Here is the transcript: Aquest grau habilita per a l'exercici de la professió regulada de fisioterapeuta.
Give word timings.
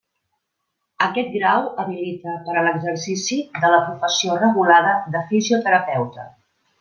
Aquest 1.07 1.27
grau 1.33 1.67
habilita 1.83 2.33
per 2.47 2.55
a 2.55 2.63
l'exercici 2.67 3.39
de 3.65 3.71
la 3.75 3.81
professió 3.91 4.39
regulada 4.41 4.97
de 5.17 5.23
fisioterapeuta. 5.33 6.27